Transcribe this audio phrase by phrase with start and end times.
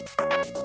[0.00, 0.60] go.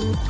[0.00, 0.29] out.